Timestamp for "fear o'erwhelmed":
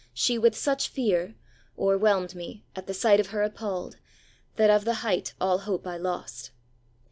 0.87-2.33